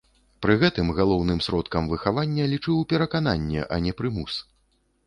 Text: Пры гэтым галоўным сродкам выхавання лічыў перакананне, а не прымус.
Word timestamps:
Пры 0.43 0.53
гэтым 0.63 0.87
галоўным 0.99 1.43
сродкам 1.49 1.91
выхавання 1.93 2.49
лічыў 2.55 2.81
перакананне, 2.95 3.65
а 3.73 3.85
не 3.87 3.97
прымус. 4.03 4.43